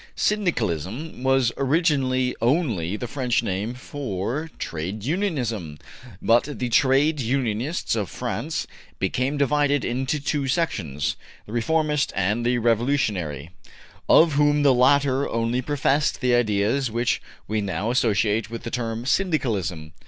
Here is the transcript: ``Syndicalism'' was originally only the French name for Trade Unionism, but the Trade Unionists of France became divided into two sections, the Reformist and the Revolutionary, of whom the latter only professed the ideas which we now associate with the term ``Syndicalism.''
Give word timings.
``Syndicalism'' 0.17 1.21
was 1.21 1.51
originally 1.57 2.35
only 2.41 2.97
the 2.97 3.05
French 3.07 3.43
name 3.43 3.75
for 3.75 4.49
Trade 4.57 5.03
Unionism, 5.03 5.77
but 6.23 6.57
the 6.57 6.69
Trade 6.69 7.19
Unionists 7.19 7.95
of 7.95 8.09
France 8.09 8.65
became 8.97 9.37
divided 9.37 9.85
into 9.85 10.19
two 10.19 10.47
sections, 10.47 11.17
the 11.45 11.51
Reformist 11.51 12.11
and 12.15 12.43
the 12.43 12.57
Revolutionary, 12.57 13.51
of 14.09 14.33
whom 14.33 14.63
the 14.63 14.73
latter 14.73 15.29
only 15.29 15.61
professed 15.61 16.19
the 16.19 16.33
ideas 16.33 16.89
which 16.89 17.21
we 17.47 17.61
now 17.61 17.91
associate 17.91 18.49
with 18.49 18.63
the 18.63 18.71
term 18.71 19.03
``Syndicalism.'' 19.05 19.91